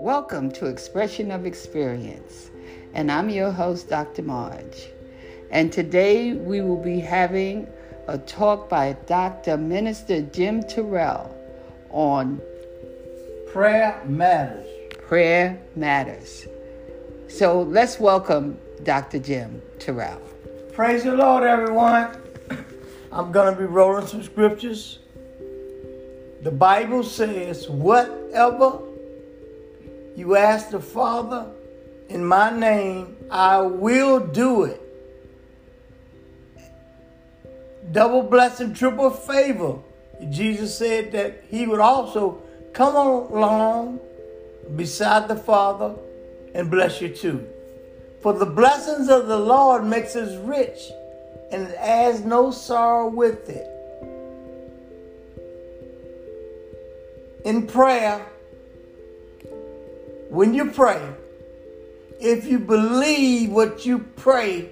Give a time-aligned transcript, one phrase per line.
[0.00, 2.50] Welcome to Expression of Experience,
[2.92, 4.22] and I'm your host, Dr.
[4.22, 4.88] Marge.
[5.52, 7.68] And today we will be having
[8.08, 9.56] a talk by Dr.
[9.56, 11.32] Minister Jim Terrell
[11.90, 12.40] on
[13.52, 14.66] Prayer Matters.
[15.06, 16.48] Prayer Matters.
[17.28, 19.20] So let's welcome Dr.
[19.20, 20.20] Jim Terrell.
[20.72, 22.16] Praise the Lord, everyone.
[23.12, 24.98] I'm going to be rolling some scriptures.
[26.44, 28.78] The Bible says, Whatever
[30.14, 31.50] you ask the Father
[32.10, 34.80] in my name, I will do it.
[37.92, 39.78] Double blessing, triple favor.
[40.28, 42.42] Jesus said that he would also
[42.74, 44.00] come along
[44.76, 45.94] beside the Father
[46.54, 47.48] and bless you too.
[48.20, 50.90] For the blessings of the Lord makes us rich
[51.50, 53.73] and it adds no sorrow with it.
[57.44, 58.24] In prayer,
[60.30, 61.00] when you pray,
[62.18, 64.70] if you believe what you pray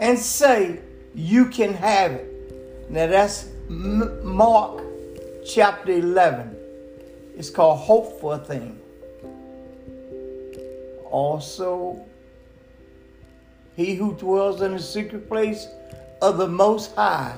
[0.00, 0.80] and say,
[1.14, 2.90] you can have it.
[2.90, 4.82] Now that's Mark
[5.46, 6.56] chapter 11.
[7.36, 8.80] It's called Hope for a Thing.
[11.10, 12.02] Also,
[13.76, 15.66] he who dwells in the secret place
[16.22, 17.36] of the Most High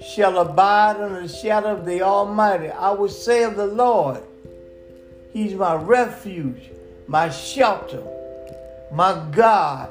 [0.00, 2.68] shall abide under the shadow of the Almighty.
[2.68, 4.22] I will say of the Lord,
[5.32, 6.70] He's my refuge,
[7.06, 8.02] my shelter,
[8.92, 9.90] my God.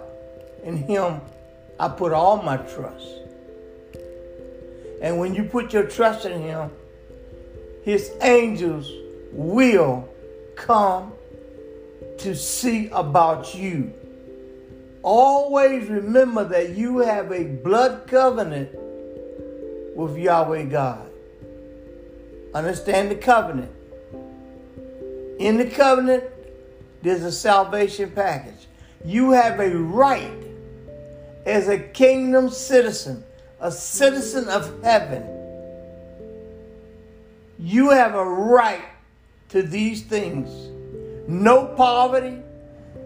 [0.64, 1.20] In Him
[1.80, 3.08] I put all my trust.
[5.02, 6.72] And when you put your trust in Him,
[7.84, 8.90] His angels
[9.34, 10.08] will
[10.56, 11.14] come
[12.20, 13.94] to see about you.
[15.02, 18.70] Always remember that you have a blood covenant
[19.96, 21.10] with Yahweh God.
[22.54, 23.72] Understand the covenant.
[25.40, 26.24] In the covenant,
[27.02, 28.68] there's a salvation package.
[29.04, 30.44] You have a right
[31.46, 33.24] as a kingdom citizen,
[33.60, 35.24] a citizen of heaven.
[37.60, 38.86] You have a right
[39.50, 40.50] to these things.
[41.28, 42.40] No poverty,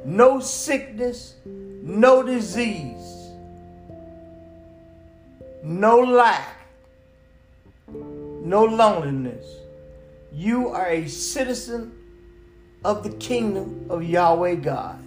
[0.05, 3.31] no sickness, no disease,
[5.63, 6.56] no lack,
[8.47, 9.45] no loneliness.
[10.31, 11.91] You are a citizen
[12.83, 15.03] of the kingdom of Yahweh God.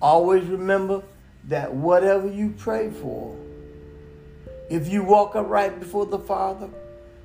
[0.00, 1.02] Always remember
[1.44, 3.36] that whatever you pray for,
[4.68, 6.68] if you walk upright before the Father,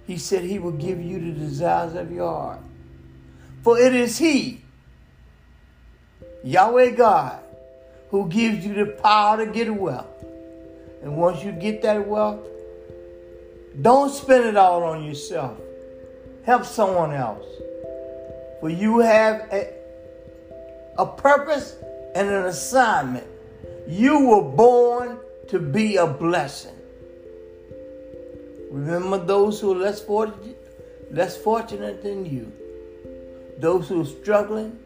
[0.05, 2.59] He said He will give you the desires of your heart.
[3.63, 4.61] For it is He,
[6.43, 7.39] Yahweh God,
[8.09, 10.23] who gives you the power to get wealth.
[11.01, 12.39] And once you get that wealth,
[13.81, 15.59] don't spend it all on yourself.
[16.45, 17.45] Help someone else.
[18.59, 19.73] For you have a,
[20.97, 21.75] a purpose
[22.15, 23.27] and an assignment.
[23.87, 25.19] You were born
[25.49, 26.75] to be a blessing.
[28.71, 30.57] Remember those who are less fortunate,
[31.11, 32.51] less fortunate than you.
[33.57, 34.77] Those who are struggling.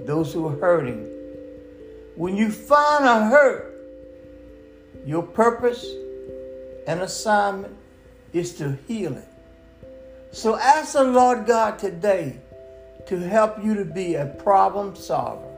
[0.00, 1.04] Those who are hurting.
[2.16, 3.67] When you find a hurt,
[5.04, 5.86] your purpose
[6.86, 7.74] and assignment
[8.32, 9.28] is to heal it.
[10.32, 12.36] So ask the Lord God today
[13.06, 15.48] to help you to be a problem solver.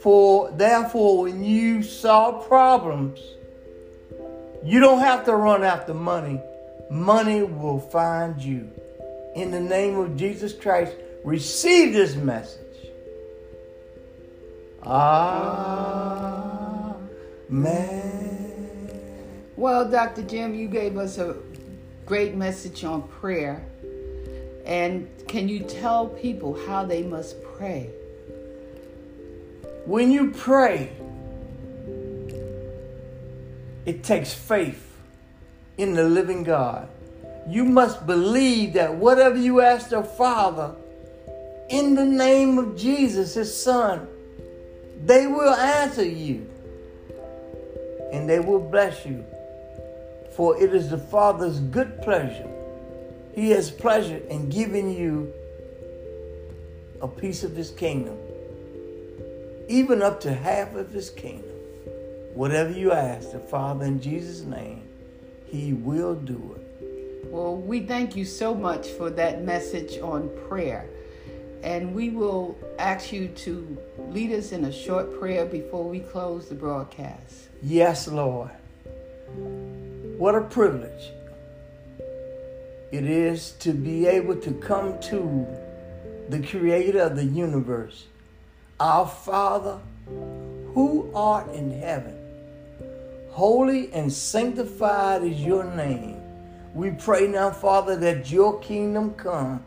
[0.00, 3.20] For therefore, when you solve problems,
[4.62, 6.40] you don't have to run after money.
[6.90, 8.70] Money will find you.
[9.34, 10.94] In the name of Jesus Christ,
[11.24, 12.60] receive this message.
[17.50, 18.44] Amen.
[19.56, 20.22] Well, Dr.
[20.22, 21.36] Jim, you gave us a
[22.06, 23.64] great message on prayer.
[24.64, 27.90] And can you tell people how they must pray?
[29.84, 30.90] When you pray,
[33.84, 34.96] it takes faith
[35.76, 36.88] in the living God.
[37.46, 40.74] You must believe that whatever you ask the Father,
[41.68, 44.08] in the name of Jesus, His Son,
[45.04, 46.48] they will answer you
[48.14, 49.24] and they will bless you.
[50.36, 52.48] For it is the Father's good pleasure.
[53.34, 55.32] He has pleasure in giving you
[57.02, 58.16] a piece of His kingdom,
[59.68, 61.50] even up to half of His kingdom.
[62.34, 64.88] Whatever you ask the Father in Jesus' name,
[65.46, 67.26] He will do it.
[67.26, 70.88] Well, we thank you so much for that message on prayer.
[71.64, 73.78] And we will ask you to
[74.10, 77.48] lead us in a short prayer before we close the broadcast.
[77.62, 78.50] Yes, Lord.
[80.18, 81.10] What a privilege
[82.92, 85.46] it is to be able to come to
[86.28, 88.08] the creator of the universe,
[88.78, 89.80] our Father
[90.74, 92.16] who art in heaven.
[93.30, 96.20] Holy and sanctified is your name.
[96.74, 99.64] We pray now, Father, that your kingdom come,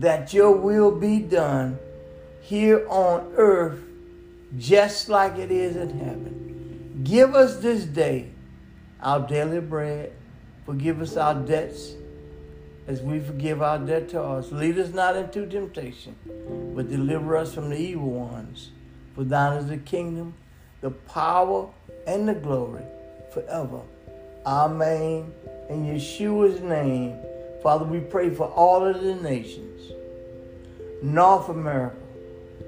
[0.00, 1.78] that your will be done
[2.40, 3.80] here on earth
[4.56, 7.00] just like it is in heaven.
[7.04, 8.30] Give us this day
[9.02, 10.12] our daily bread.
[10.64, 11.94] Forgive us our debts
[12.86, 14.52] as we forgive our debtors.
[14.52, 16.14] Lead us not into temptation,
[16.74, 18.70] but deliver us from the evil ones.
[19.14, 20.34] For thine is the kingdom,
[20.80, 21.68] the power,
[22.06, 22.84] and the glory
[23.32, 23.80] forever.
[24.46, 25.32] Amen.
[25.68, 27.18] In Yeshua's name,
[27.62, 29.92] Father, we pray for all of the nations
[31.02, 31.96] North America,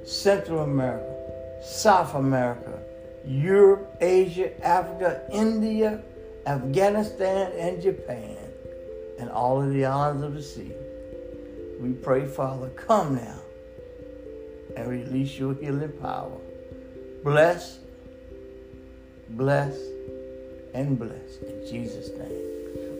[0.04, 2.80] Central America, South America,
[3.24, 6.02] Europe, Asia, Africa, India,
[6.46, 8.36] Afghanistan, and Japan
[9.18, 10.72] and all of the islands of the sea.
[11.78, 13.40] We pray, Father, come now
[14.76, 16.38] and release your healing power.
[17.22, 17.78] Bless,
[19.30, 19.76] bless,
[20.74, 22.50] and bless in Jesus' name.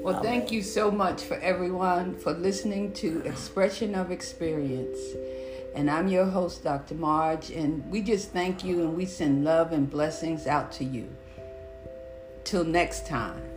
[0.02, 4.98] Well, thank you so much for everyone for listening to Expression of Experience.
[5.74, 6.94] And I'm your host, Dr.
[6.94, 11.14] Marge, and we just thank you and we send love and blessings out to you.
[12.44, 13.49] Till next time.